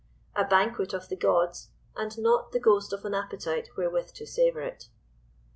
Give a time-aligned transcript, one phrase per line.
[0.35, 4.61] A banquet of the gods, and not the ghost of an appetite wherewith to savour
[4.63, 4.89] it!